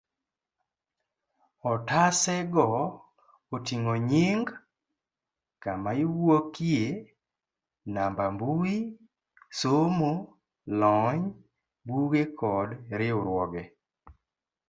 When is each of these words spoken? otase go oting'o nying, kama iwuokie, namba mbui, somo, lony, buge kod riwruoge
otase 1.71 2.35
go 2.53 2.67
oting'o 3.55 3.95
nying, 4.09 4.43
kama 5.63 5.89
iwuokie, 6.03 6.83
namba 7.93 8.25
mbui, 8.33 8.75
somo, 9.59 10.11
lony, 10.79 11.25
buge 11.85 12.23
kod 12.39 12.69
riwruoge 12.99 13.63